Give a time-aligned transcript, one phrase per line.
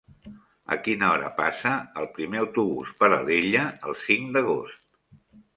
[0.75, 4.83] A quina hora passa el primer autobús per Alella el cinc d'agost?